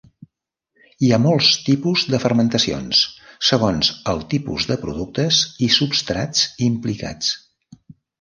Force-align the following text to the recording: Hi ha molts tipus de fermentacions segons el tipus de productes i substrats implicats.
Hi 1.07 1.09
ha 1.09 1.17
molts 1.25 1.49
tipus 1.65 2.05
de 2.13 2.19
fermentacions 2.23 3.01
segons 3.49 3.91
el 4.13 4.23
tipus 4.31 4.65
de 4.71 4.79
productes 4.87 5.43
i 5.67 5.69
substrats 5.77 6.43
implicats. 6.69 7.31